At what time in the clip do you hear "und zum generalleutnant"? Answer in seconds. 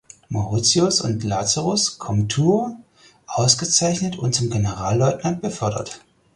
4.17-5.41